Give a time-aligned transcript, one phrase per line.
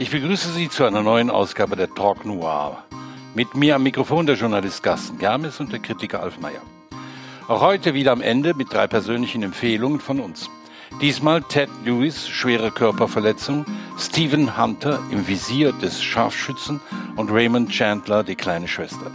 [0.00, 2.84] Ich begrüße Sie zu einer neuen Ausgabe der Talk Noir.
[3.34, 6.62] Mit mir am Mikrofon der Journalist Carsten Germes und der Kritiker Alf Meyer.
[7.48, 10.48] Auch heute wieder am Ende mit drei persönlichen Empfehlungen von uns.
[11.02, 13.66] Diesmal Ted Lewis, schwere Körperverletzung,
[13.98, 16.80] Stephen Hunter im Visier des Scharfschützen
[17.16, 19.10] und Raymond Chandler, die kleine Schwester.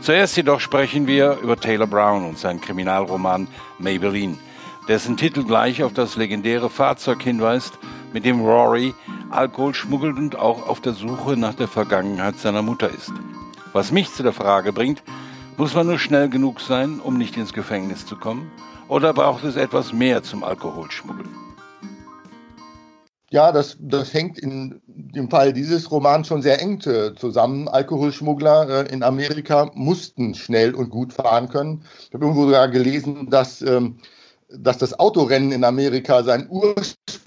[0.00, 3.48] Zuerst jedoch sprechen wir über Taylor Brown und seinen Kriminalroman
[3.78, 4.38] Maybelline,
[4.88, 7.78] dessen Titel gleich auf das legendäre Fahrzeug hinweist,
[8.14, 8.94] mit dem Rory
[9.30, 13.12] Alkohol schmuggelt und auch auf der Suche nach der Vergangenheit seiner Mutter ist.
[13.72, 15.02] Was mich zu der Frage bringt,
[15.56, 18.50] muss man nur schnell genug sein, um nicht ins Gefängnis zu kommen?
[18.88, 21.28] Oder braucht es etwas mehr zum Alkoholschmuggeln?
[23.30, 27.66] Ja, das, das hängt in dem Fall dieses Romans schon sehr eng zusammen.
[27.66, 31.82] Alkoholschmuggler äh, in Amerika mussten schnell und gut fahren können.
[32.06, 33.98] Ich habe irgendwo sogar gelesen, dass, ähm,
[34.48, 37.25] dass das Autorennen in Amerika seinen Ursprung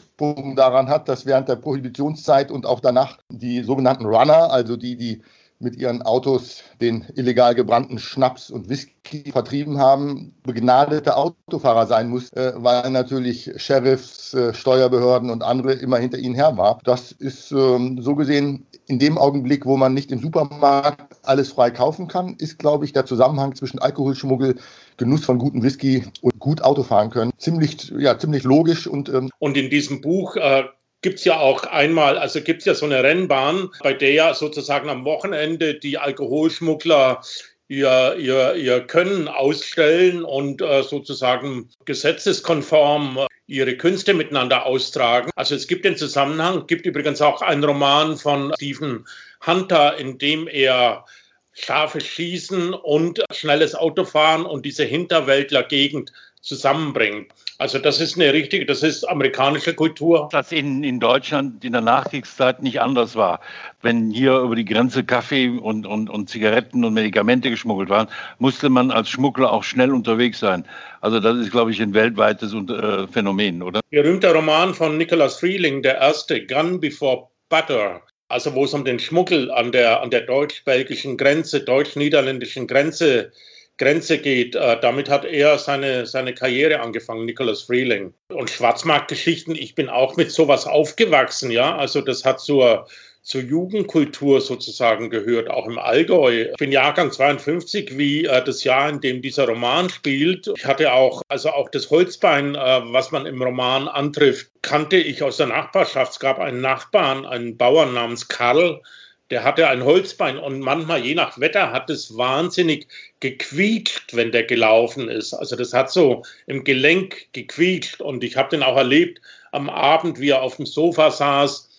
[0.55, 5.21] daran hat, dass während der Prohibitionszeit und auch danach die sogenannten Runner, also die, die
[5.59, 12.31] mit ihren Autos den illegal gebrannten Schnaps und Whisky vertrieben haben, begnadete Autofahrer sein muss,
[12.33, 16.79] äh, weil natürlich Sheriffs, äh, Steuerbehörden und andere immer hinter ihnen her war.
[16.83, 21.71] Das ist ähm, so gesehen in dem Augenblick, wo man nicht im Supermarkt alles frei
[21.71, 24.55] kaufen kann, ist, glaube ich, der Zusammenhang zwischen Alkoholschmuggel,
[24.97, 29.57] Genuss von gutem Whisky und gut Autofahren können ziemlich, ja, ziemlich logisch und ähm und
[29.57, 30.63] in diesem Buch äh
[31.01, 34.33] gibt es ja auch einmal, also gibt es ja so eine Rennbahn, bei der ja
[34.33, 37.21] sozusagen am Wochenende die Alkoholschmuggler
[37.67, 45.31] ihr, ihr, ihr Können ausstellen und äh, sozusagen gesetzeskonform ihre Künste miteinander austragen.
[45.35, 49.07] Also es gibt den Zusammenhang, gibt übrigens auch einen Roman von Stephen
[49.45, 51.05] Hunter, in dem er
[51.53, 57.31] scharfes Schießen und schnelles Autofahren und diese Hinterwäldler-Gegend zusammenbringt.
[57.59, 60.29] Also das ist eine richtige, das ist amerikanische Kultur.
[60.31, 63.41] Das in, in Deutschland in der Nachkriegszeit nicht anders war.
[63.81, 68.07] Wenn hier über die Grenze Kaffee und, und, und Zigaretten und Medikamente geschmuggelt waren,
[68.37, 70.65] musste man als Schmuggler auch schnell unterwegs sein.
[71.01, 73.81] Also das ist, glaube ich, ein weltweites äh, Phänomen, oder?
[73.89, 78.01] Berühmter Roman von Nicholas Freeling, der erste, Gun Before Butter.
[78.29, 83.33] Also wo es um den Schmuggel an der, an der deutsch-belgischen Grenze, deutsch-niederländischen Grenze
[83.79, 84.55] Grenze geht.
[84.55, 88.13] Äh, damit hat er seine, seine Karriere angefangen, Nicholas Freeling.
[88.31, 91.75] Und Schwarzmarktgeschichten, ich bin auch mit sowas aufgewachsen, ja.
[91.75, 92.87] Also das hat zur,
[93.23, 96.47] zur Jugendkultur sozusagen gehört, auch im Allgäu.
[96.51, 100.51] Ich bin Jahrgang 52, wie äh, das Jahr, in dem dieser Roman spielt.
[100.55, 105.23] Ich hatte auch, also auch das Holzbein, äh, was man im Roman antrifft, kannte ich
[105.23, 106.11] aus der Nachbarschaft.
[106.13, 108.81] Es gab einen Nachbarn, einen Bauern namens Karl,
[109.29, 112.87] der hatte ein Holzbein und manchmal, je nach Wetter, hat es wahnsinnig
[113.19, 115.33] gequietscht, wenn der gelaufen ist.
[115.33, 120.19] Also das hat so im Gelenk gequietscht und ich habe den auch erlebt am Abend,
[120.19, 121.69] wie er auf dem Sofa saß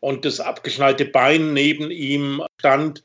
[0.00, 3.02] und das abgeschnallte Bein neben ihm stand.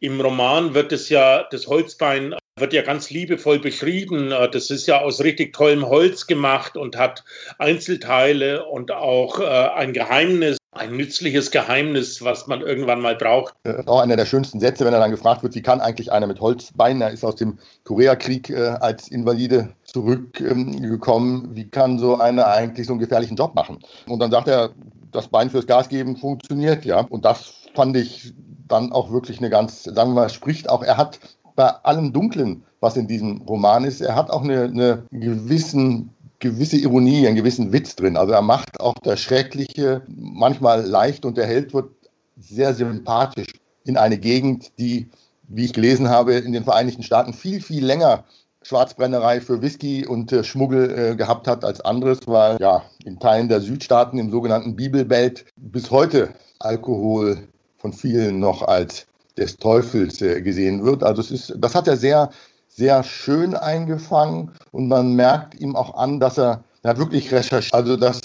[0.00, 4.30] Im Roman wird es ja, das Holzbein wird ja ganz liebevoll beschrieben.
[4.30, 7.24] Das ist ja aus richtig tollem Holz gemacht und hat
[7.58, 13.54] Einzelteile und auch äh, ein Geheimnis ein nützliches Geheimnis, was man irgendwann mal braucht.
[13.62, 16.26] Das auch einer der schönsten Sätze, wenn er dann gefragt wird, wie kann eigentlich einer
[16.26, 22.18] mit Holzbeinen, er ist aus dem Koreakrieg äh, als Invalide zurückgekommen, ähm, wie kann so
[22.18, 23.78] einer eigentlich so einen gefährlichen Job machen?
[24.06, 24.70] Und dann sagt er,
[25.12, 27.00] das Bein fürs Gas geben funktioniert, ja.
[27.00, 28.34] Und das fand ich
[28.68, 31.20] dann auch wirklich eine ganz, sagen wir mal, spricht auch, er hat
[31.54, 36.76] bei allem Dunklen, was in diesem Roman ist, er hat auch eine, eine gewissen gewisse
[36.76, 38.16] Ironie, einen gewissen Witz drin.
[38.16, 41.90] Also er macht auch das Schreckliche manchmal leicht und der Held wird
[42.38, 43.54] sehr sympathisch
[43.84, 45.08] in eine Gegend, die,
[45.48, 48.24] wie ich gelesen habe, in den Vereinigten Staaten viel, viel länger
[48.62, 53.48] Schwarzbrennerei für Whisky und äh, Schmuggel äh, gehabt hat als anderes, weil ja in Teilen
[53.48, 57.46] der Südstaaten im sogenannten Bibelbelt bis heute Alkohol
[57.78, 61.04] von vielen noch als des Teufels äh, gesehen wird.
[61.04, 62.30] Also es ist, das hat er sehr
[62.76, 67.72] sehr schön eingefangen und man merkt ihm auch an, dass er ja, wirklich recherchiert.
[67.72, 68.20] Also das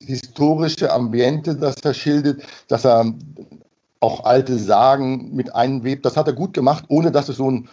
[0.00, 3.12] historische Ambiente, das er schildert, dass er
[4.00, 7.68] auch alte Sagen mit einwebt, das hat er gut gemacht, ohne dass es so einen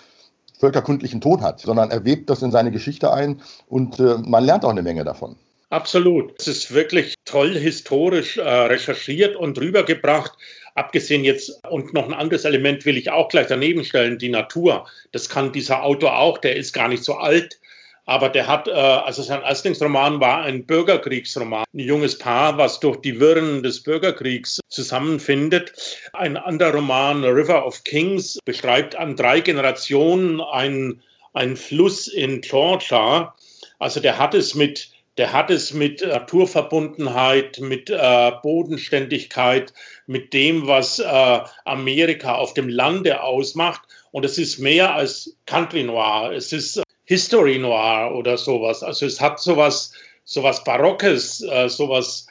[0.58, 4.66] völkerkundlichen Ton hat, sondern er webt das in seine Geschichte ein und äh, man lernt
[4.66, 5.36] auch eine Menge davon.
[5.74, 6.40] Absolut.
[6.40, 10.34] Es ist wirklich toll historisch äh, recherchiert und rübergebracht.
[10.76, 14.88] Abgesehen jetzt, und noch ein anderes Element will ich auch gleich daneben stellen, die Natur.
[15.14, 17.60] Das kann dieser Autor auch, der ist gar nicht so alt,
[18.06, 21.66] aber der hat, äh, also sein Erstlingsroman war ein Bürgerkriegsroman.
[21.74, 25.74] Ein junges Paar, was durch die Wirren des Bürgerkriegs zusammenfindet.
[26.14, 31.02] Ein anderer Roman, River of Kings, beschreibt an drei Generationen einen,
[31.34, 33.34] einen Fluss in Georgia.
[33.80, 39.74] Also der hat es mit der hat es mit Naturverbundenheit, mit äh, Bodenständigkeit,
[40.08, 43.82] mit dem, was äh, Amerika auf dem Lande ausmacht.
[44.12, 48.82] Und es ist mehr als Country Noir, es ist History Noir oder sowas.
[48.82, 49.94] Also es hat sowas,
[50.24, 52.28] sowas Barockes, äh, sowas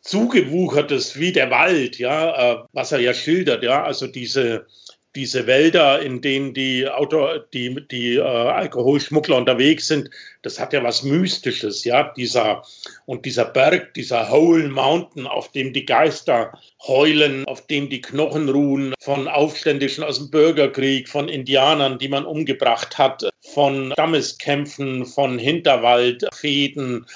[0.00, 4.66] zugewuchertes wie der Wald, ja, äh, was er ja schildert, ja, also diese
[5.14, 10.10] diese Wälder, in denen die, Auto, die, die äh, Alkoholschmuggler unterwegs sind,
[10.42, 12.62] das hat ja was Mystisches, ja, dieser
[13.06, 16.52] und dieser Berg, dieser Hole Mountain, auf dem die Geister
[16.86, 22.24] heulen, auf dem die Knochen ruhen von Aufständischen aus dem Bürgerkrieg, von Indianern, die man
[22.24, 27.06] umgebracht hat, von Stammeskämpfen, von Hinterwaldfäden.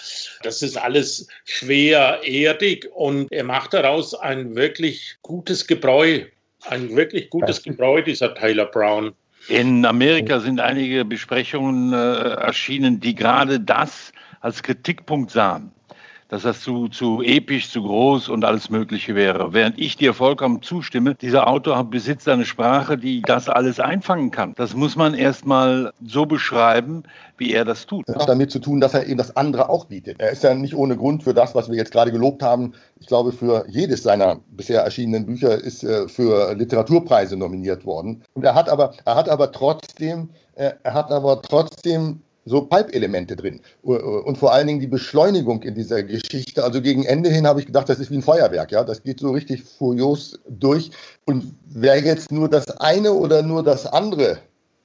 [0.43, 6.25] Das ist alles schwer erdig und er macht daraus ein wirklich gutes Gebräu
[6.69, 9.13] ein wirklich gutes Gebräu, dieser Tyler Brown.
[9.49, 15.73] In Amerika sind einige Besprechungen äh, erschienen, die gerade das als Kritikpunkt sahen
[16.33, 19.53] dass das zu, zu episch, zu groß und alles Mögliche wäre.
[19.53, 24.55] Während ich dir vollkommen zustimme, dieser Autor besitzt eine Sprache, die das alles einfangen kann.
[24.57, 27.03] Das muss man erstmal so beschreiben,
[27.37, 28.09] wie er das tut.
[28.09, 30.23] Das hat damit zu tun, dass er eben das andere auch bietet.
[30.23, 32.73] Er ist ja nicht ohne Grund für das, was wir jetzt gerade gelobt haben.
[32.99, 38.25] Ich glaube, für jedes seiner bisher erschienenen Bücher ist äh, für Literaturpreise nominiert worden.
[38.33, 43.37] Und er hat aber, er hat aber trotzdem, äh, er hat aber trotzdem so Pipe-Elemente
[43.37, 43.61] drin.
[43.83, 46.65] Und vor allen Dingen die Beschleunigung in dieser Geschichte.
[46.65, 48.73] Also gegen Ende hin habe ich gedacht, das ist wie ein Feuerwerk.
[48.73, 48.85] Ja?
[48.85, 50.91] Das geht so richtig furios durch.
[51.25, 54.39] Und wer jetzt nur das eine oder nur das andere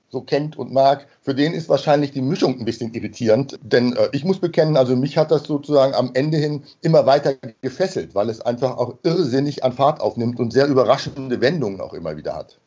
[0.09, 3.59] so kennt und mag, für den ist wahrscheinlich die Mischung ein bisschen irritierend.
[3.61, 7.35] Denn äh, ich muss bekennen, also mich hat das sozusagen am Ende hin immer weiter
[7.61, 12.15] gefesselt, weil es einfach auch irrsinnig an Fahrt aufnimmt und sehr überraschende Wendungen auch immer
[12.15, 12.57] wieder hat.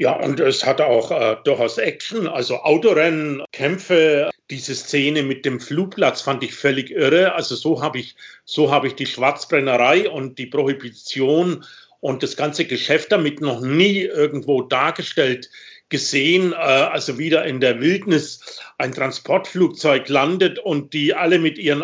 [0.00, 4.30] Ja, und es hat auch äh, durchaus Action, also Autorennen, Kämpfe.
[4.48, 7.34] Diese Szene mit dem Flugplatz fand ich völlig irre.
[7.34, 8.14] Also so habe ich,
[8.44, 11.64] so habe ich die Schwarzbrennerei und die Prohibition
[11.98, 15.50] und das ganze Geschäft damit noch nie irgendwo dargestellt
[15.88, 21.82] gesehen, äh, also wieder in der Wildnis ein Transportflugzeug landet und die alle mit ihren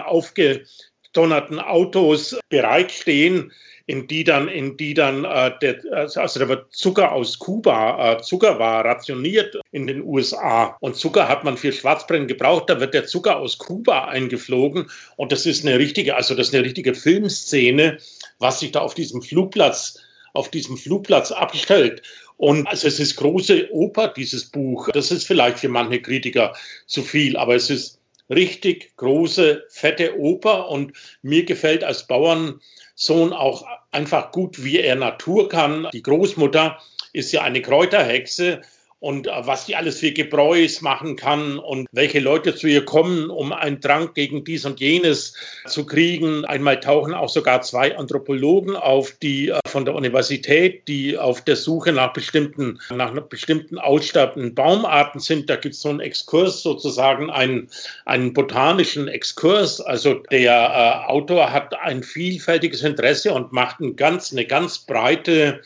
[1.14, 3.52] aufgedonnerten Autos bereitstehen
[3.86, 8.22] in die dann, in die dann äh, der, also da wird Zucker aus Kuba, äh,
[8.22, 12.94] Zucker war rationiert in den USA und Zucker hat man für Schwarzbrennen gebraucht, da wird
[12.94, 16.94] der Zucker aus Kuba eingeflogen und das ist eine richtige, also das ist eine richtige
[16.94, 17.98] Filmszene,
[18.38, 20.00] was sich da auf diesem Flugplatz
[20.32, 22.02] auf diesem Flugplatz abstellt.
[22.36, 24.88] Und also es ist große Oper, dieses Buch.
[24.92, 26.56] Das ist vielleicht für manche Kritiker
[26.86, 28.00] zu viel, aber es ist
[28.30, 30.92] richtig große, fette Oper und
[31.22, 32.60] mir gefällt als Bauern
[32.94, 35.88] Sohn auch einfach gut, wie er Natur kann.
[35.92, 36.78] Die Großmutter
[37.12, 38.62] ist ja eine Kräuterhexe
[39.04, 43.28] und äh, was die alles für Gebräus machen kann und welche Leute zu ihr kommen,
[43.28, 45.34] um einen Trank gegen dies und jenes
[45.66, 46.46] zu kriegen.
[46.46, 51.56] Einmal tauchen auch sogar zwei Anthropologen auf, die äh, von der Universität, die auf der
[51.56, 55.50] Suche nach bestimmten, nach bestimmten aussterbenden Baumarten sind.
[55.50, 57.68] Da gibt es so einen Exkurs, sozusagen einen,
[58.06, 59.82] einen botanischen Exkurs.
[59.82, 65.60] Also der äh, Autor hat ein vielfältiges Interesse und macht ein ganz, eine ganz breite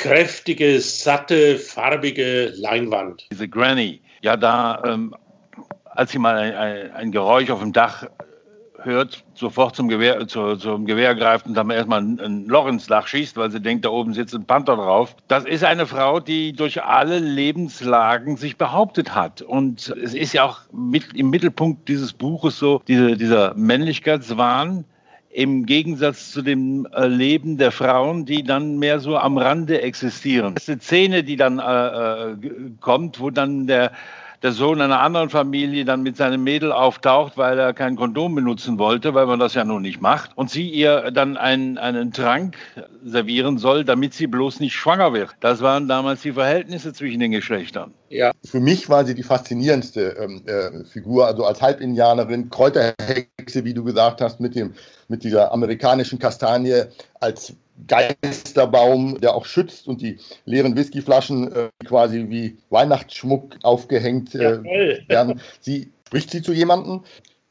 [0.00, 3.26] kräftige, satte, farbige Leinwand.
[3.30, 5.14] Diese Granny, ja, da, ähm,
[5.84, 8.06] als sie mal ein, ein, ein, Geräusch auf dem Dach
[8.78, 13.06] hört, sofort zum Gewehr, zu, zum Gewehr greift und dann erstmal ein Loch ins Dach
[13.06, 15.14] schießt, weil sie denkt, da oben sitzt ein Panther drauf.
[15.28, 19.42] Das ist eine Frau, die durch alle Lebenslagen sich behauptet hat.
[19.42, 24.86] Und es ist ja auch mit, im Mittelpunkt dieses Buches so diese, dieser Männlichkeitswahn,
[25.30, 30.54] im Gegensatz zu dem äh, Leben der Frauen, die dann mehr so am Rande existieren.
[30.54, 32.36] Das ist eine Szene, die dann äh, äh
[32.80, 33.92] kommt, wo dann der,
[34.42, 38.78] der Sohn einer anderen Familie dann mit seinem Mädel auftaucht, weil er kein Kondom benutzen
[38.78, 40.30] wollte, weil man das ja nun nicht macht.
[40.36, 42.56] Und sie ihr dann einen, einen Trank
[43.04, 45.30] servieren soll, damit sie bloß nicht schwanger wird.
[45.40, 47.92] Das waren damals die Verhältnisse zwischen den Geschlechtern.
[48.08, 48.32] Ja.
[48.44, 53.84] Für mich war sie die faszinierendste ähm, äh, Figur, also als Halbindianerin, Kräuterhexe, wie du
[53.84, 54.72] gesagt hast, mit, dem,
[55.08, 56.84] mit dieser amerikanischen Kastanie
[57.20, 57.54] als
[57.86, 64.62] Geisterbaum, der auch schützt und die leeren Whiskyflaschen äh, quasi wie Weihnachtsschmuck aufgehängt äh,
[65.08, 65.40] werden.
[65.60, 67.02] Sie spricht sie zu jemandem,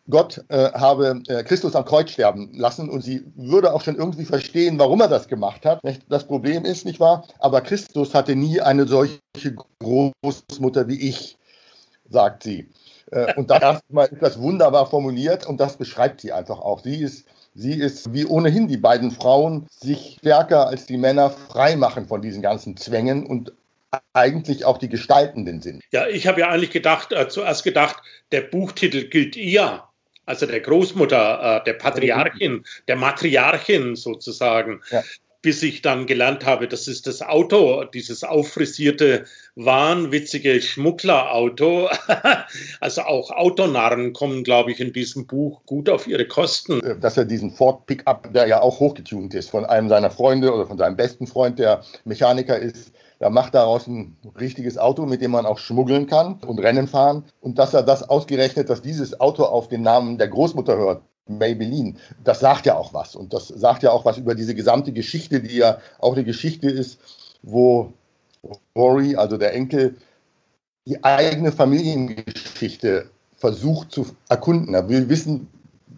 [0.10, 4.26] Gott äh, habe äh, Christus am Kreuz sterben lassen und sie würde auch schon irgendwie
[4.26, 5.82] verstehen, warum er das gemacht hat.
[6.10, 7.28] Das Problem ist, nicht wahr?
[7.40, 9.20] Aber Christus hatte nie eine solche
[9.80, 11.38] Großmutter wie ich,
[12.10, 12.70] sagt sie.
[13.12, 16.82] Äh, und das erstmal ist das wunderbar formuliert und das beschreibt sie einfach auch.
[16.82, 17.28] Sie ist,
[17.60, 22.22] sie ist, wie ohnehin die beiden Frauen, sich stärker als die Männer frei machen von
[22.22, 23.52] diesen ganzen Zwängen und
[24.14, 25.82] eigentlich auch die Gestaltenden sind.
[25.92, 27.98] Ja, ich habe ja eigentlich gedacht, äh, zuerst gedacht,
[28.32, 29.84] der Buchtitel gilt ihr
[30.26, 34.80] also der Großmutter, äh, der Patriarchin, der Matriarchin sozusagen.
[34.92, 35.04] Ja
[35.42, 41.90] bis ich dann gelernt habe, das ist das Auto, dieses auffrisierte, wahnwitzige Schmugglerauto.
[42.82, 46.82] also auch Autonarren kommen, glaube ich, in diesem Buch gut auf ihre Kosten.
[46.82, 50.54] Äh, dass er diesen Ford Pickup, der ja auch hochgetunt ist, von einem seiner Freunde
[50.54, 55.22] oder von seinem besten Freund, der Mechaniker ist, da macht daraus ein richtiges Auto, mit
[55.22, 57.26] dem man auch schmuggeln kann und Rennen fahren.
[57.42, 61.96] Und dass er das ausgerechnet, dass dieses Auto auf den Namen der Großmutter hört, Maybelline.
[62.24, 63.16] Das sagt ja auch was.
[63.16, 66.70] Und das sagt ja auch was über diese gesamte Geschichte, die ja auch eine Geschichte
[66.70, 67.00] ist,
[67.42, 67.94] wo
[68.76, 69.96] Rory, also der Enkel,
[70.86, 74.74] die eigene Familiengeschichte versucht zu erkunden.
[74.74, 75.48] Er will wissen,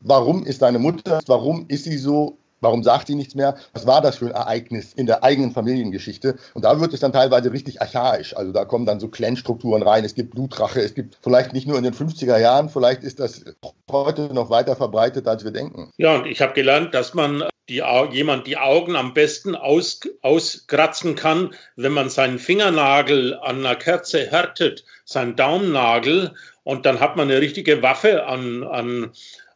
[0.02, 3.58] warum ist deine Mutter, warum ist sie so, Warum sagt sie nichts mehr?
[3.74, 6.36] Was war das für ein Ereignis in der eigenen Familiengeschichte?
[6.54, 8.36] Und da wird es dann teilweise richtig archaisch.
[8.36, 10.06] Also da kommen dann so Clan-Strukturen rein.
[10.06, 10.80] Es gibt Blutrache.
[10.80, 13.44] Es gibt vielleicht nicht nur in den 50er Jahren, vielleicht ist das
[13.92, 15.92] heute noch weiter verbreitet, als wir denken.
[15.98, 21.16] Ja, und ich habe gelernt, dass man die, jemand die Augen am besten aus, auskratzen
[21.16, 27.30] kann, wenn man seinen Fingernagel an einer Kerze härtet, seinen Daumennagel, und dann hat man
[27.30, 29.12] eine richtige Waffe an, an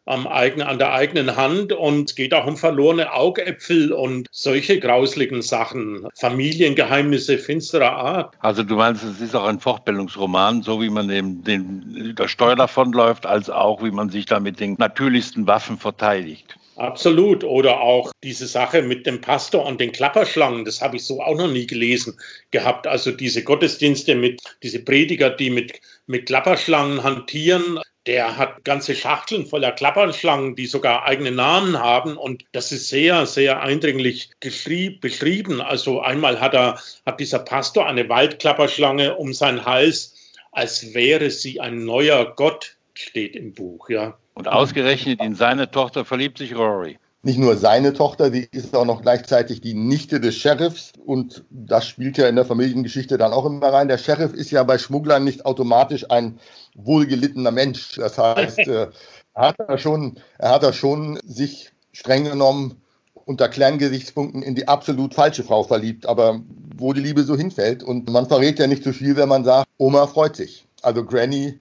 [0.05, 4.79] am eigenen, an der eigenen Hand und es geht auch um verlorene Augäpfel und solche
[4.79, 8.35] grausligen Sachen, Familiengeheimnisse finsterer Art.
[8.39, 12.55] Also du meinst, es ist auch ein Fortbildungsroman, so wie man dem, dem der Steuer
[12.55, 16.55] davonläuft, als auch wie man sich da mit den natürlichsten Waffen verteidigt.
[16.75, 17.43] Absolut.
[17.43, 21.37] Oder auch diese Sache mit dem Pastor und den Klapperschlangen, das habe ich so auch
[21.37, 22.17] noch nie gelesen
[22.51, 22.85] gehabt.
[22.85, 29.45] Also diese Gottesdienste mit, diese Prediger, die mit, mit Klapperschlangen hantieren, der hat ganze Schachteln
[29.45, 32.17] voller Klapperschlangen, die sogar eigene Namen haben.
[32.17, 35.61] Und das ist sehr, sehr eindringlich beschrieben.
[35.61, 40.15] Also einmal hat er, hat dieser Pastor eine Waldklapperschlange um seinen Hals,
[40.51, 44.17] als wäre sie ein neuer Gott, steht im Buch, ja.
[44.35, 48.85] Und ausgerechnet in seine Tochter verliebt sich Rory nicht nur seine Tochter, die ist auch
[48.85, 50.93] noch gleichzeitig die Nichte des Sheriffs.
[51.03, 53.87] Und das spielt ja in der Familiengeschichte dann auch immer rein.
[53.87, 56.39] Der Sheriff ist ja bei Schmugglern nicht automatisch ein
[56.75, 57.95] wohlgelittener Mensch.
[57.95, 58.89] Das heißt, äh,
[59.33, 62.79] er hat da schon, er hat da schon sich streng genommen
[63.25, 66.41] unter Kerngesichtspunkten in die absolut falsche Frau verliebt, aber
[66.77, 67.81] wo die Liebe so hinfällt.
[67.81, 70.67] Und man verrät ja nicht so viel, wenn man sagt, Oma freut sich.
[70.83, 71.59] Also Granny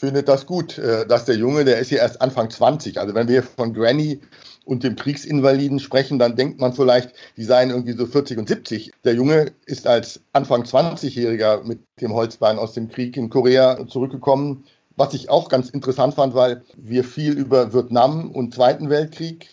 [0.00, 2.98] findet das gut, äh, dass der Junge, der ist ja erst Anfang 20.
[2.98, 4.20] Also wenn wir von Granny
[4.64, 8.92] und dem Kriegsinvaliden sprechen, dann denkt man vielleicht, die seien irgendwie so 40 und 70.
[9.04, 14.64] Der Junge ist als Anfang 20-Jähriger mit dem Holzbein aus dem Krieg in Korea zurückgekommen.
[14.96, 19.48] Was ich auch ganz interessant fand, weil wir viel über Vietnam und Zweiten Weltkrieg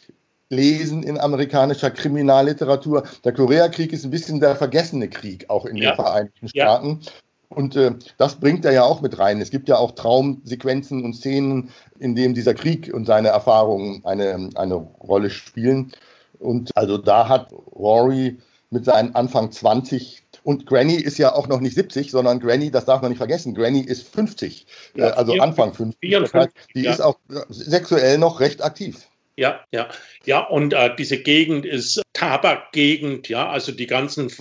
[0.50, 3.04] lesen in amerikanischer Kriminalliteratur.
[3.26, 5.92] Der Koreakrieg ist ein bisschen der vergessene Krieg, auch in ja.
[5.92, 7.00] den Vereinigten Staaten.
[7.02, 7.12] Ja.
[7.50, 9.40] Und äh, das bringt er ja auch mit rein.
[9.42, 14.50] Es gibt ja auch Traumsequenzen und Szenen, in denen dieser Krieg und seine Erfahrungen eine,
[14.56, 15.94] eine Rolle spielen.
[16.40, 18.38] Und also da hat Rory
[18.70, 22.86] mit seinen Anfang 20 und Granny ist ja auch noch nicht 70, sondern Granny, das
[22.86, 26.00] darf man nicht vergessen, Granny ist 50, ja, äh, also 54, Anfang 50.
[26.00, 26.92] 54, die ja.
[26.94, 27.18] ist auch
[27.50, 29.08] sexuell noch recht aktiv.
[29.36, 29.90] Ja, ja,
[30.24, 34.32] ja, und äh, diese Gegend ist Tabakgegend, ja, also die ganzen,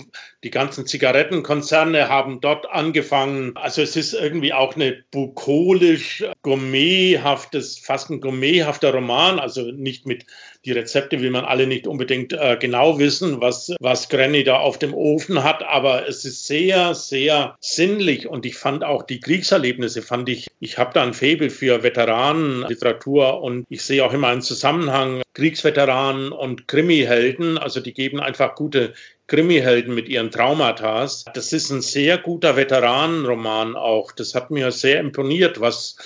[0.43, 3.55] die ganzen Zigarettenkonzerne haben dort angefangen.
[3.55, 10.25] Also es ist irgendwie auch eine bukolisch gourmethaftes, fast ein gourmethafter Roman, also nicht mit
[10.67, 14.77] die Rezepte will man alle nicht unbedingt äh, genau wissen, was, was Granny da auf
[14.77, 18.27] dem Ofen hat, aber es ist sehr, sehr sinnlich.
[18.27, 23.41] Und ich fand auch die Kriegserlebnisse, fand ich, ich habe da ein Faible für Veteranenliteratur.
[23.41, 28.93] Und ich sehe auch immer einen Zusammenhang Kriegsveteranen und Krimihelden, also die geben einfach gute
[29.27, 31.01] Krimihelden mit ihren Traumata.
[31.33, 34.13] Das ist ein sehr guter Veteranenroman auch.
[34.13, 35.97] Das hat mir sehr imponiert, was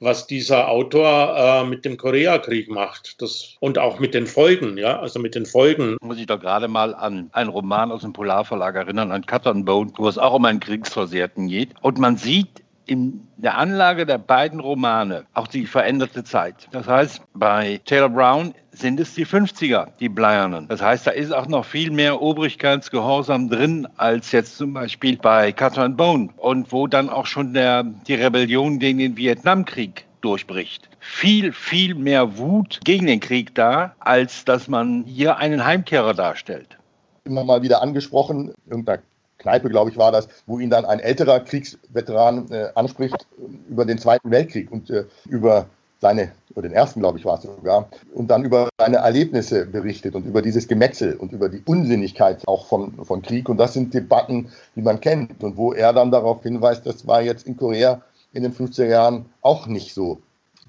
[0.00, 3.20] was dieser Autor äh, mit dem Koreakrieg macht.
[3.20, 5.96] Das, und auch mit den Folgen, ja, also mit den Folgen.
[6.00, 9.66] Muss ich doch gerade mal an einen Roman aus dem Polarverlag erinnern, an Cut and
[9.66, 11.70] Bone, wo es auch um einen Kriegsversehrten geht.
[11.82, 12.48] Und man sieht
[12.88, 16.68] in der Anlage der beiden Romane auch die veränderte Zeit.
[16.72, 20.66] Das heißt, bei Taylor Brown sind es die 50er, die Bleiernen.
[20.68, 25.54] Das heißt, da ist auch noch viel mehr Obrigkeitsgehorsam drin als jetzt zum Beispiel bei
[25.58, 30.88] and Bone und wo dann auch schon der, die Rebellion gegen den Vietnamkrieg durchbricht.
[30.98, 36.78] Viel, viel mehr Wut gegen den Krieg da, als dass man hier einen Heimkehrer darstellt.
[37.24, 39.02] Immer mal wieder angesprochen, irgendeiner
[39.38, 43.26] Kneipe, glaube ich, war das, wo ihn dann ein älterer Kriegsveteran äh, anspricht
[43.68, 45.66] über den Zweiten Weltkrieg und äh, über
[46.00, 50.14] seine, oder den ersten, glaube ich, war es sogar, und dann über seine Erlebnisse berichtet
[50.14, 53.48] und über dieses Gemetzel und über die Unsinnigkeit auch von, von Krieg.
[53.48, 57.22] Und das sind Debatten, die man kennt und wo er dann darauf hinweist, das war
[57.22, 58.00] jetzt in Korea
[58.32, 60.18] in den 50er Jahren auch nicht so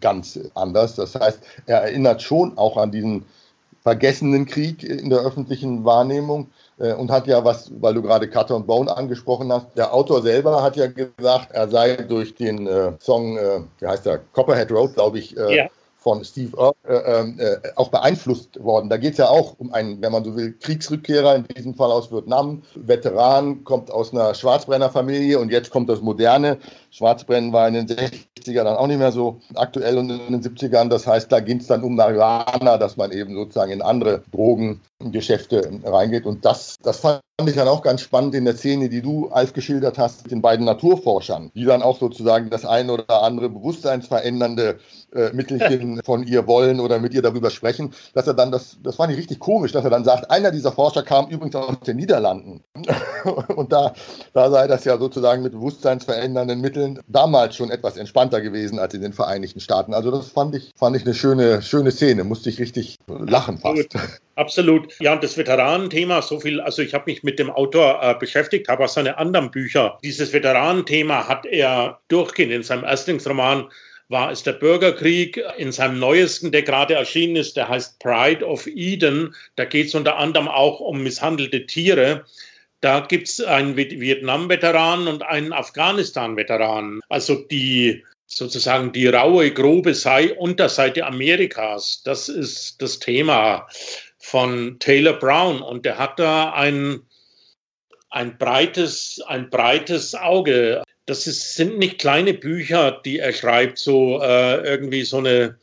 [0.02, 0.96] ganz anders.
[0.96, 3.26] Das heißt, er erinnert schon auch an diesen
[3.84, 8.56] vergessenen Krieg in der öffentlichen Wahrnehmung äh, und hat ja was, weil du gerade Cutter
[8.56, 12.94] und Bone angesprochen hast, der Autor selber hat ja gesagt, er sei durch den äh,
[13.00, 15.70] Song, äh, wie heißt der, Copperhead Road, glaube ich, äh, ja
[16.00, 18.90] von Steve Earle äh, äh, auch beeinflusst worden.
[18.90, 21.92] Da geht es ja auch um einen, wenn man so will, Kriegsrückkehrer, in diesem Fall
[21.92, 26.58] aus Vietnam, Veteran, kommt aus einer Schwarzbrennerfamilie und jetzt kommt das Moderne.
[26.92, 30.90] Schwarzbrennen war in den 60er dann auch nicht mehr so aktuell und in den 70ern.
[30.90, 35.80] Das heißt, da ging es dann um Marihuana, dass man eben sozusagen in andere Drogengeschäfte
[35.84, 36.26] reingeht.
[36.26, 39.54] Und das, das fand ich dann auch ganz spannend in der Szene, die du, Alf,
[39.54, 44.80] geschildert hast, mit den beiden Naturforschern, die dann auch sozusagen das eine oder andere bewusstseinsverändernde
[45.14, 48.96] äh, Mittelchen von ihr wollen oder mit ihr darüber sprechen, dass er dann, das, das
[48.96, 51.98] fand ich richtig komisch, dass er dann sagt, einer dieser Forscher kam übrigens aus den
[51.98, 52.64] Niederlanden.
[53.56, 53.94] Und da,
[54.34, 59.02] da sei das ja sozusagen mit bewusstseinsverändernden Mitteln damals schon etwas entspannter gewesen als in
[59.02, 59.94] den Vereinigten Staaten.
[59.94, 63.96] Also das fand ich, fand ich eine schöne, schöne Szene, musste ich richtig lachen fast.
[64.36, 64.94] Absolut.
[65.00, 68.70] Ja, und das Veteranenthema, so viel, also ich habe mich mit dem Autor äh, beschäftigt,
[68.70, 69.98] habe auch seine anderen Bücher.
[70.04, 73.68] Dieses Veteranenthema hat er durchgehend in seinem Erstlingsroman
[74.10, 75.42] war es der Bürgerkrieg.
[75.58, 79.36] In seinem neuesten, der gerade erschienen ist, der heißt Pride of Eden.
[79.56, 82.26] Da geht es unter anderem auch um misshandelte Tiere.
[82.82, 87.02] Da gibt es einen Vietnam-Veteran und einen Afghanistan-Veteran.
[87.10, 92.04] Also die sozusagen die raue, grobe Sei Unterseite Amerikas.
[92.04, 93.68] Das ist das Thema
[94.18, 95.62] von Taylor Brown.
[95.62, 97.02] Und der hat da ein,
[98.10, 100.84] ein, breites, ein breites Auge.
[101.06, 105.58] Das ist, sind nicht kleine Bücher, die er schreibt, so äh, irgendwie so eine,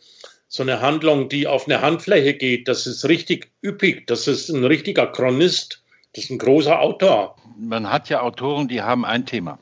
[0.48, 2.68] so eine Handlung, die auf eine Handfläche geht.
[2.68, 4.06] Das ist richtig üppig.
[4.06, 5.84] Das ist ein richtiger Chronist.
[6.16, 7.36] Das ist ein großer Autor.
[7.58, 9.58] Man hat ja Autoren, die haben ein Thema.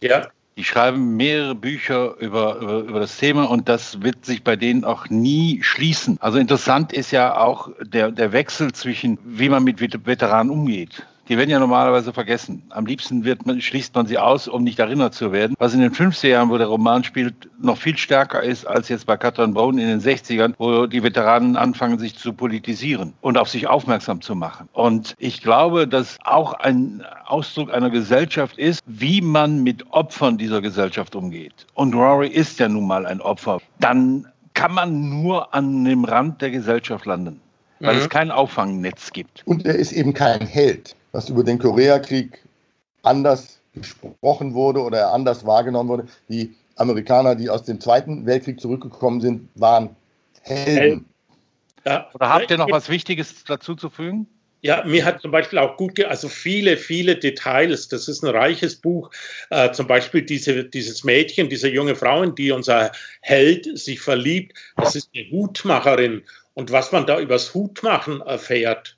[0.00, 0.28] Ja.
[0.56, 4.84] Die schreiben mehrere Bücher über, über, über das Thema und das wird sich bei denen
[4.84, 6.16] auch nie schließen.
[6.20, 11.36] Also interessant ist ja auch der, der Wechsel zwischen, wie man mit Veteranen umgeht die
[11.36, 12.62] werden ja normalerweise vergessen.
[12.70, 15.54] Am liebsten wird man, schließt man sie aus, um nicht erinnert zu werden.
[15.58, 19.06] Was in den 50er Jahren, wo der Roman spielt, noch viel stärker ist als jetzt
[19.06, 23.48] bei Catherine Brown in den 60ern, wo die Veteranen anfangen, sich zu politisieren und auf
[23.48, 24.68] sich aufmerksam zu machen.
[24.72, 30.62] Und ich glaube, dass auch ein Ausdruck einer Gesellschaft ist, wie man mit Opfern dieser
[30.62, 31.66] Gesellschaft umgeht.
[31.74, 33.60] Und Rory ist ja nun mal ein Opfer.
[33.80, 37.40] Dann kann man nur an dem Rand der Gesellschaft landen
[37.80, 38.00] weil mhm.
[38.00, 39.42] es kein Auffangnetz gibt.
[39.46, 42.44] Und er ist eben kein Held dass über den Koreakrieg
[43.02, 46.06] anders gesprochen wurde oder anders wahrgenommen wurde.
[46.28, 49.96] Die Amerikaner, die aus dem Zweiten Weltkrieg zurückgekommen sind, waren
[50.42, 51.06] Helden.
[51.84, 52.08] Ja.
[52.14, 54.28] Oder habt ihr noch was Wichtiges dazu zu fügen?
[54.60, 57.88] Ja, mir hat zum Beispiel auch gut, also viele, viele Details.
[57.88, 59.10] Das ist ein reiches Buch.
[59.50, 64.56] Äh, zum Beispiel diese, dieses Mädchen, diese junge Frau, in die unser Held sich verliebt.
[64.76, 66.22] Das ist eine Hutmacherin.
[66.54, 68.97] Und was man da übers Hutmachen erfährt,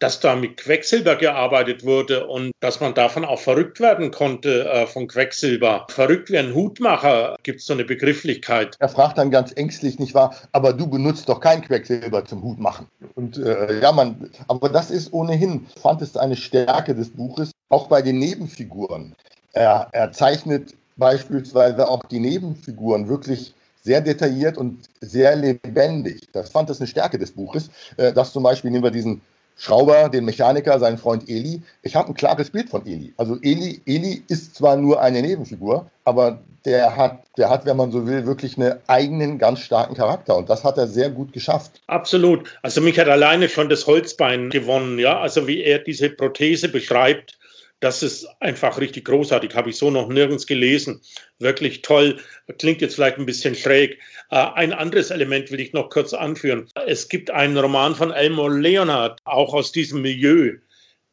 [0.00, 4.86] dass da mit Quecksilber gearbeitet wurde und dass man davon auch verrückt werden konnte äh,
[4.86, 5.86] von Quecksilber.
[5.90, 8.76] Verrückt wie ein Hutmacher gibt es so eine Begrifflichkeit.
[8.80, 12.86] Er fragt dann ganz ängstlich, nicht wahr, aber du benutzt doch kein Quecksilber zum Hutmachen.
[13.14, 17.88] Und äh, ja, man, aber das ist ohnehin, fand es eine Stärke des Buches, auch
[17.88, 19.14] bei den Nebenfiguren.
[19.52, 26.28] Er, er zeichnet beispielsweise auch die Nebenfiguren wirklich sehr detailliert und sehr lebendig.
[26.32, 29.20] Das fand es eine Stärke des Buches, äh, dass zum Beispiel nehmen wir diesen
[29.60, 31.60] Schrauber, den Mechaniker, seinen Freund Eli.
[31.82, 33.12] Ich habe ein klares Bild von Eli.
[33.18, 37.92] Also Eli, Eli ist zwar nur eine Nebenfigur, aber der hat, der hat, wenn man
[37.92, 40.34] so will, wirklich einen eigenen, ganz starken Charakter.
[40.34, 41.82] Und das hat er sehr gut geschafft.
[41.88, 42.58] Absolut.
[42.62, 45.20] Also mich hat alleine schon das Holzbein gewonnen, ja.
[45.20, 47.38] Also wie er diese Prothese beschreibt,
[47.80, 51.00] das ist einfach richtig großartig, habe ich so noch nirgends gelesen.
[51.38, 52.18] Wirklich toll,
[52.58, 53.98] klingt jetzt vielleicht ein bisschen schräg.
[54.30, 56.68] Äh, ein anderes Element will ich noch kurz anführen.
[56.86, 60.58] Es gibt einen Roman von Elmore Leonard, auch aus diesem Milieu,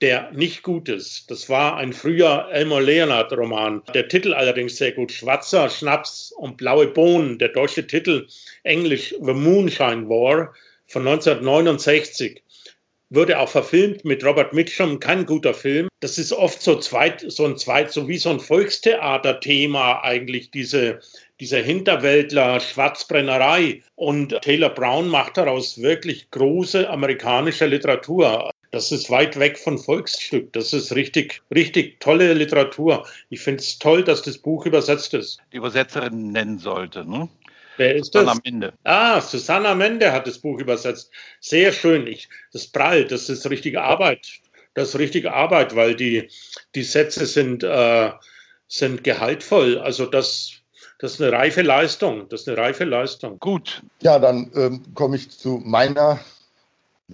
[0.01, 1.31] der nicht gut ist.
[1.31, 3.83] Das war ein früher Elmore Leonard-Roman.
[3.93, 5.13] Der Titel allerdings sehr gut.
[5.13, 7.39] Schwarzer Schnaps und blaue Bohnen.
[7.39, 8.27] Der deutsche Titel,
[8.63, 10.53] englisch The Moonshine War
[10.85, 12.43] von 1969
[13.09, 15.87] wurde auch verfilmt mit Robert Mitchum, kein guter Film.
[15.99, 20.99] Das ist oft so zweit, so ein zweit, so wie so ein Volkstheater-Thema eigentlich, diese,
[21.39, 23.81] dieser Hinterwäldler Schwarzbrennerei.
[23.95, 28.51] Und Taylor Brown macht daraus wirklich große amerikanische Literatur.
[28.71, 30.51] Das ist weit weg von Volksstück.
[30.51, 33.07] Das ist richtig, richtig tolle Literatur.
[33.29, 35.39] Ich finde es toll, dass das Buch übersetzt ist.
[35.53, 37.29] Die Übersetzerin nennen sollte, ne?
[37.77, 38.43] Wer ist Susanna das?
[38.43, 38.73] Mende.
[38.83, 41.11] Ah, Susanna Mende hat das Buch übersetzt.
[41.39, 42.07] Sehr schön.
[42.07, 44.27] Ich, das prallt, das ist richtige Arbeit.
[44.73, 46.29] Das ist richtige Arbeit, weil die,
[46.75, 48.11] die Sätze sind, äh,
[48.67, 49.79] sind gehaltvoll.
[49.79, 50.51] Also das,
[50.99, 52.29] das ist eine reife Leistung.
[52.29, 53.39] Das ist eine reife Leistung.
[53.39, 53.81] Gut.
[54.01, 56.19] Ja, dann ähm, komme ich zu meiner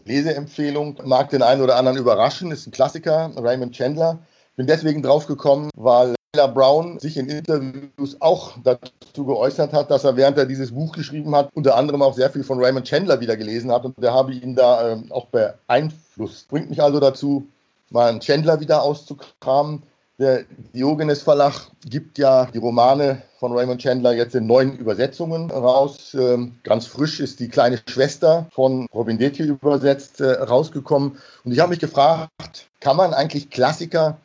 [0.06, 1.00] Leseempfehlung.
[1.06, 4.26] Mag den einen oder anderen überraschen, ist ein Klassiker, Raymond Chandler.
[4.56, 10.16] Bin deswegen drauf gekommen, weil Brown sich in Interviews auch dazu geäußert hat, dass er
[10.18, 13.38] während er dieses Buch geschrieben hat, unter anderem auch sehr viel von Raymond Chandler wieder
[13.38, 16.48] gelesen hat und der habe ihn da äh, auch beeinflusst.
[16.48, 17.46] Bringt mich also dazu,
[17.92, 19.84] mal einen Chandler wieder auszukramen.
[20.18, 26.16] Der Diogenes Verlag gibt ja die Romane von Raymond Chandler jetzt in neun Übersetzungen raus.
[26.20, 31.18] Ähm, ganz frisch ist die kleine Schwester von Robin Detje übersetzt äh, rausgekommen.
[31.44, 34.18] Und ich habe mich gefragt, kann man eigentlich Klassiker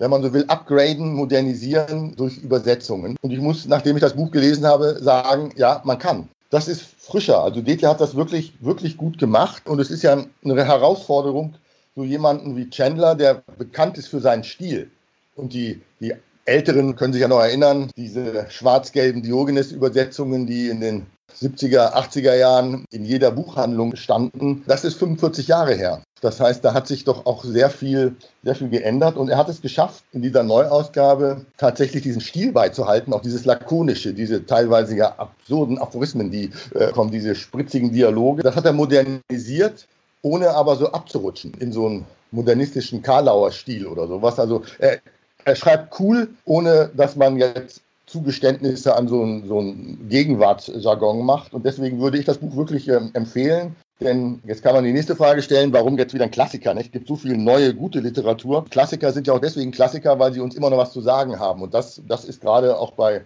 [0.00, 3.16] wenn man so will, upgraden, modernisieren durch Übersetzungen.
[3.20, 6.28] Und ich muss, nachdem ich das Buch gelesen habe, sagen, ja, man kann.
[6.48, 7.44] Das ist frischer.
[7.44, 9.68] Also Detje hat das wirklich, wirklich gut gemacht.
[9.68, 11.54] Und es ist ja eine Herausforderung,
[11.94, 14.90] so jemanden wie Chandler, der bekannt ist für seinen Stil.
[15.36, 16.14] Und die, die
[16.46, 21.06] Älteren können sich ja noch erinnern, diese schwarz-gelben Diogenes-Übersetzungen, die in den
[21.40, 24.64] 70er, 80er Jahren in jeder Buchhandlung standen.
[24.66, 26.02] Das ist 45 Jahre her.
[26.20, 29.48] Das heißt, da hat sich doch auch sehr viel, sehr viel geändert und er hat
[29.48, 35.14] es geschafft, in dieser Neuausgabe tatsächlich diesen Stil beizuhalten, auch dieses lakonische, diese teilweise ja
[35.16, 38.42] absurden Aphorismen, die äh, kommen, diese spritzigen Dialoge.
[38.42, 39.86] Das hat er modernisiert,
[40.22, 44.38] ohne aber so abzurutschen in so einen modernistischen Karlauer Stil oder sowas.
[44.38, 44.98] Also er,
[45.44, 51.54] er schreibt cool, ohne dass man jetzt Zugeständnisse an so ein, so ein Gegenwartsjargon macht.
[51.54, 53.76] Und deswegen würde ich das Buch wirklich ähm, empfehlen.
[54.00, 56.74] Denn jetzt kann man die nächste Frage stellen, warum jetzt wieder ein Klassiker?
[56.74, 56.86] Nicht?
[56.86, 58.64] Es gibt so viel neue, gute Literatur.
[58.70, 61.62] Klassiker sind ja auch deswegen Klassiker, weil sie uns immer noch was zu sagen haben.
[61.62, 63.22] Und das, das ist gerade auch bei,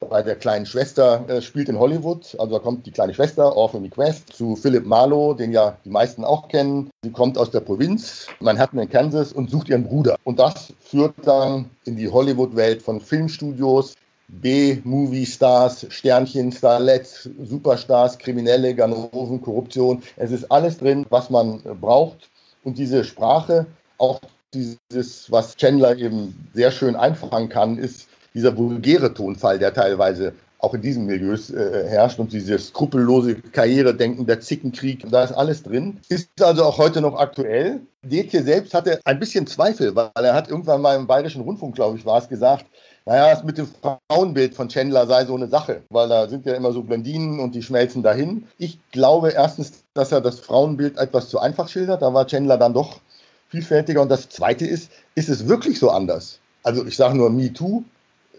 [0.00, 2.36] bei der kleinen Schwester, äh, spielt in Hollywood.
[2.38, 6.24] Also da kommt die kleine Schwester, Orphan Quest, zu Philip Marlowe, den ja die meisten
[6.24, 6.90] auch kennen.
[7.02, 10.16] Sie kommt aus der Provinz, Manhattan in Kansas, und sucht ihren Bruder.
[10.24, 13.94] Und das führt dann in die Hollywood-Welt von Filmstudios,
[14.32, 20.02] B-Movie-Stars, Sternchen, Starlets, Superstars, Kriminelle, Ganoven, Korruption.
[20.16, 22.30] Es ist alles drin, was man braucht.
[22.64, 23.66] Und diese Sprache,
[23.98, 24.20] auch
[24.54, 30.74] dieses, was Chandler eben sehr schön einfangen kann, ist dieser vulgäre Tonfall, der teilweise auch
[30.74, 35.98] in diesen Milieus äh, herrscht und dieses skrupellose Karrieredenken, der Zickenkrieg, da ist alles drin.
[36.08, 37.80] Ist also auch heute noch aktuell.
[38.02, 41.98] Detje selbst hatte ein bisschen Zweifel, weil er hat irgendwann mal im Bayerischen Rundfunk, glaube
[41.98, 42.66] ich, war es gesagt,
[43.04, 46.54] naja, das mit dem Frauenbild von Chandler sei so eine Sache, weil da sind ja
[46.54, 48.46] immer so Blondinen und die schmelzen dahin.
[48.58, 52.02] Ich glaube erstens, dass er das Frauenbild etwas zu einfach schildert.
[52.02, 53.00] Da war Chandler dann doch
[53.48, 54.00] vielfältiger.
[54.00, 56.38] Und das Zweite ist, ist es wirklich so anders?
[56.62, 57.82] Also ich sage nur, Me Too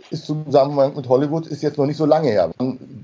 [0.10, 2.52] ist zusammen mit Hollywood ist jetzt noch nicht so lange her.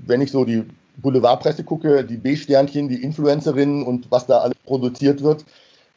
[0.06, 0.64] Wenn ich so die
[0.96, 5.44] Boulevardpresse gucke, die B-Sternchen, die Influencerinnen und was da alles produziert wird,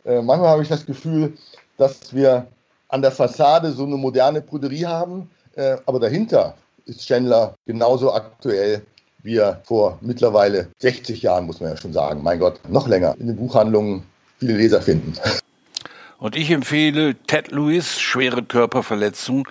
[0.06, 1.34] äh, manchmal habe ich das Gefühl,
[1.78, 2.48] dass wir
[2.90, 8.82] an der Fassade so eine moderne Pruderie haben, äh, aber dahinter ist Chandler genauso aktuell,
[9.24, 13.16] wie er vor mittlerweile 60 Jahren, muss man ja schon sagen, mein Gott, noch länger
[13.20, 14.04] in den Buchhandlungen
[14.40, 15.14] viele Leser finden.
[16.18, 19.48] Und ich empfehle Ted Lewis, schwere Körperverletzung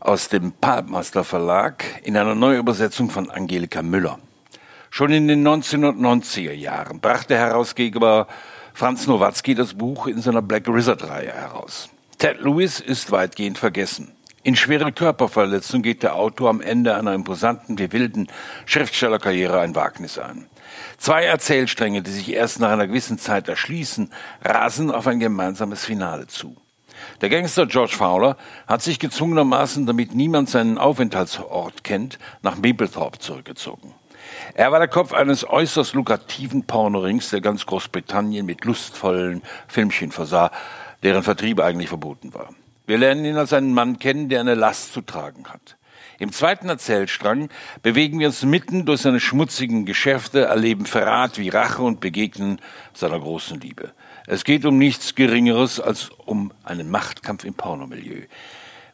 [0.00, 4.18] aus dem Palmaster Verlag in einer Neuübersetzung von Angelika Müller.
[4.90, 8.26] Schon in den 1990er Jahren brachte Herausgeber
[8.74, 11.88] Franz Nowatzki das Buch in seiner Black Wizard-Reihe heraus.
[12.18, 14.12] Ted Lewis ist weitgehend vergessen.
[14.44, 18.26] In schwere Körperverletzung geht der Autor am Ende einer imposanten wie wilden
[18.66, 20.46] Schriftstellerkarriere ein Wagnis ein.
[20.98, 24.10] Zwei Erzählstränge, die sich erst nach einer gewissen Zeit erschließen,
[24.44, 26.56] rasen auf ein gemeinsames Finale zu.
[27.20, 33.94] Der Gangster George Fowler hat sich gezwungenermaßen, damit niemand seinen Aufenthaltsort kennt, nach Maplethorpe zurückgezogen.
[34.54, 40.50] Er war der Kopf eines äußerst lukrativen Pornorings, der ganz Großbritannien mit lustvollen Filmchen versah,
[41.04, 42.48] deren Vertrieb eigentlich verboten war.
[42.86, 45.76] Wir lernen ihn als einen Mann kennen, der eine Last zu tragen hat.
[46.18, 47.48] Im zweiten Erzählstrang
[47.82, 52.60] bewegen wir uns mitten durch seine schmutzigen Geschäfte, erleben Verrat wie Rache und begegnen
[52.94, 53.92] seiner großen Liebe.
[54.26, 58.22] Es geht um nichts Geringeres als um einen Machtkampf im Pornomilieu.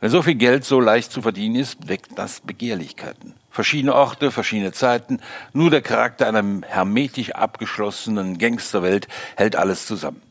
[0.01, 3.35] Wenn so viel Geld so leicht zu verdienen ist, weckt das Begehrlichkeiten.
[3.51, 5.21] Verschiedene Orte, verschiedene Zeiten,
[5.53, 10.23] nur der Charakter einer hermetisch abgeschlossenen Gangsterwelt hält alles zusammen.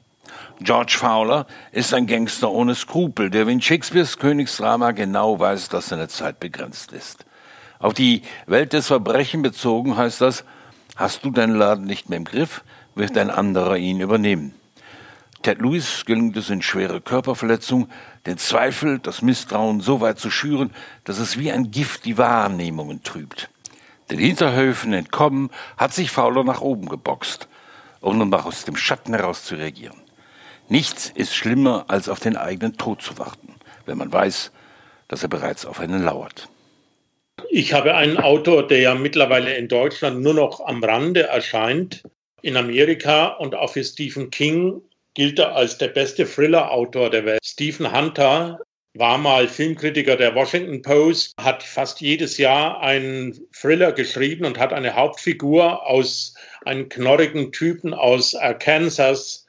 [0.60, 5.90] George Fowler ist ein Gangster ohne Skrupel, der wie in Shakespeares Königsdrama genau weiß, dass
[5.90, 7.26] seine Zeit begrenzt ist.
[7.80, 10.44] Auf die Welt des Verbrechens bezogen heißt das,
[10.96, 12.64] hast du deinen Laden nicht mehr im Griff,
[12.96, 14.56] wird ein anderer ihn übernehmen.
[15.44, 17.88] Ted Lewis gelingt es in schwere Körperverletzung,
[18.26, 23.04] den Zweifel, das Misstrauen so weit zu schüren, dass es wie ein Gift die Wahrnehmungen
[23.04, 23.52] trübt.
[24.10, 27.48] Den Hinterhöfen entkommen, hat sich Fowler nach oben geboxt,
[28.02, 30.07] um nun aus dem Schatten heraus zu reagieren.
[30.70, 34.52] Nichts ist schlimmer, als auf den eigenen Tod zu warten, wenn man weiß,
[35.08, 36.50] dass er bereits auf einen lauert.
[37.50, 42.04] Ich habe einen Autor, der ja mittlerweile in Deutschland nur noch am Rande erscheint,
[42.42, 44.82] in Amerika und auch für Stephen King
[45.14, 47.40] gilt er als der beste Thriller-Autor der Welt.
[47.44, 48.60] Stephen Hunter
[48.94, 54.74] war mal Filmkritiker der Washington Post, hat fast jedes Jahr einen Thriller geschrieben und hat
[54.74, 59.47] eine Hauptfigur aus einem knorrigen Typen aus Arkansas,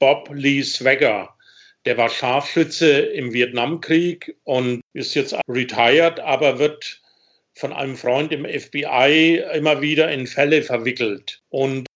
[0.00, 1.36] Bob Lee Swagger.
[1.84, 7.00] Der war Scharfschütze im Vietnamkrieg und ist jetzt retired, aber wird
[7.54, 11.42] von einem Freund im FBI immer wieder in Fälle verwickelt.
[11.50, 11.86] Und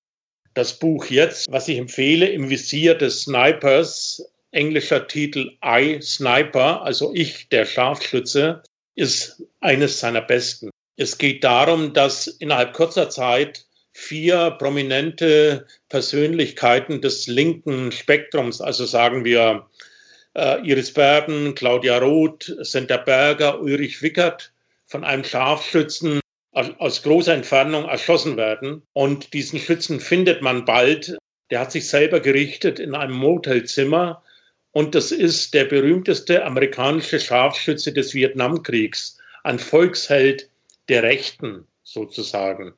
[0.52, 7.12] das Buch jetzt, was ich empfehle, im Visier des Snipers, englischer Titel I Sniper, also
[7.12, 8.62] ich, der Scharfschütze,
[8.94, 10.70] ist eines seiner besten.
[10.96, 19.24] Es geht darum, dass innerhalb kurzer Zeit vier prominente Persönlichkeiten des linken Spektrums, also sagen
[19.24, 19.66] wir
[20.34, 24.52] äh, Iris Berben, Claudia Roth, Senta Berger, Ulrich Wickert,
[24.84, 26.20] von einem Scharfschützen
[26.52, 28.82] aus großer Entfernung erschossen werden.
[28.92, 31.16] Und diesen Schützen findet man bald.
[31.50, 34.22] Der hat sich selber gerichtet in einem Motelzimmer
[34.74, 40.50] und das ist der berühmteste amerikanische Scharfschütze des Vietnamkriegs, ein Volksheld
[40.88, 42.74] der Rechten sozusagen.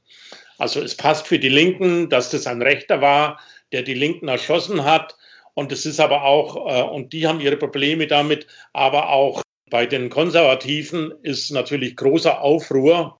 [0.58, 3.40] Also es passt für die Linken, dass das ein Rechter war,
[3.72, 5.16] der die Linken erschossen hat.
[5.54, 9.86] Und es ist aber auch, äh, und die haben ihre Probleme damit, aber auch bei
[9.86, 13.18] den Konservativen ist natürlich großer Aufruhr,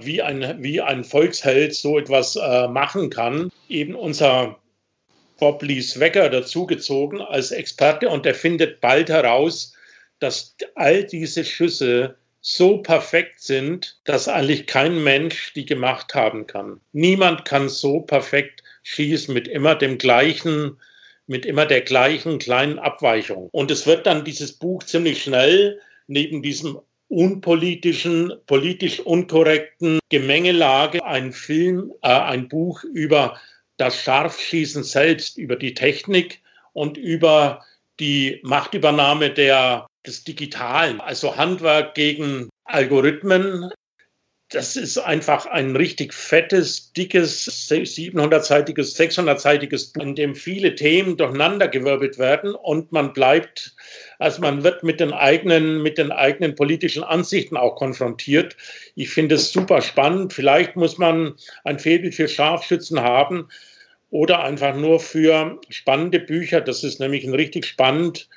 [0.00, 3.50] wie ein, wie ein Volksheld so etwas äh, machen kann.
[3.68, 4.58] Eben unser
[5.38, 9.74] Bob Lee Swagger dazugezogen als Experte und er findet bald heraus,
[10.20, 16.80] dass all diese Schüsse so perfekt sind, dass eigentlich kein Mensch die gemacht haben kann.
[16.92, 20.78] Niemand kann so perfekt schießen mit immer dem gleichen,
[21.26, 23.48] mit immer der gleichen kleinen Abweichung.
[23.52, 31.32] Und es wird dann dieses Buch ziemlich schnell neben diesem unpolitischen, politisch unkorrekten Gemengelage ein
[31.32, 33.40] Film, äh, ein Buch über
[33.78, 36.40] das Scharfschießen selbst, über die Technik
[36.72, 37.64] und über
[38.00, 43.70] die Machtübernahme der, des Digitalen, also Handwerk gegen Algorithmen.
[44.50, 52.18] Das ist einfach ein richtig fettes, dickes, 700-seitiges, 600-seitiges Buch, in dem viele Themen durcheinandergewirbelt
[52.18, 53.76] werden und man bleibt,
[54.18, 58.56] also man wird mit den eigenen, mit den eigenen politischen Ansichten auch konfrontiert.
[58.94, 60.32] Ich finde es super spannend.
[60.32, 63.48] Vielleicht muss man ein Faible für Scharfschützen haben,
[64.10, 66.60] oder einfach nur für spannende Bücher.
[66.60, 68.28] Das ist nämlich ein richtig spannend,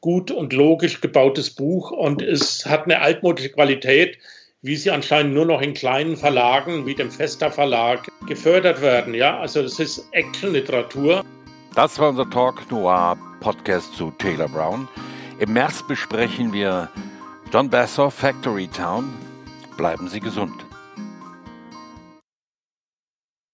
[0.00, 4.18] gut und logisch gebautes Buch und es hat eine altmodische Qualität,
[4.62, 9.14] wie sie anscheinend nur noch in kleinen Verlagen wie dem Fester Verlag gefördert werden.
[9.14, 11.24] Ja, also das ist Actionliteratur.
[11.74, 14.88] Das war unser Talk Noir Podcast zu Taylor Brown.
[15.38, 16.90] Im März besprechen wir
[17.52, 19.08] John Bassoff Factory Town.
[19.76, 20.66] Bleiben Sie gesund.